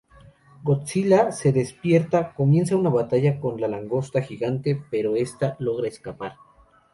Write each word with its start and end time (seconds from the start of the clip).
Godzilla 0.63 1.31
se 1.31 1.51
despierta, 1.53 2.33
comienza 2.33 2.75
una 2.75 2.89
batalla 2.89 3.39
con 3.39 3.61
la 3.61 3.67
langosta 3.67 4.23
gigante 4.23 4.83
pero 4.89 5.15
esta 5.15 5.55
logra 5.59 5.87
escapar. 5.89 6.37